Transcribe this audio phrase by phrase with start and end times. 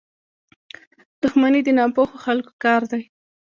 [1.21, 3.01] •دښمني د ناپوهو خلکو کار دی.